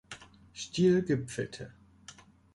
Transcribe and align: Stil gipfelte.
Stil 0.53 1.03
gipfelte. 1.03 1.71